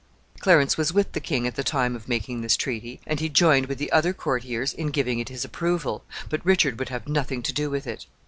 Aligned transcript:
Clarence 0.39 0.77
was 0.79 0.91
with 0.91 1.11
the 1.11 1.19
king 1.19 1.45
at 1.45 1.53
the 1.55 1.63
time 1.63 1.95
of 1.95 2.07
making 2.09 2.41
this 2.41 2.57
treaty, 2.57 2.99
and 3.05 3.19
he 3.19 3.29
joined 3.29 3.67
with 3.67 3.77
the 3.77 3.91
other 3.91 4.13
courtiers 4.13 4.73
in 4.73 4.87
giving 4.87 5.19
it 5.19 5.29
his 5.29 5.45
approval, 5.45 6.03
but 6.27 6.43
Richard 6.43 6.79
would 6.79 6.89
have 6.89 7.07
nothing 7.07 7.43
to 7.43 7.53
do 7.53 7.69
with 7.69 7.85
it. 7.85 8.07